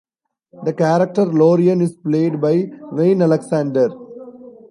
[0.63, 3.89] The character Lorien is played by Wayne Alexander.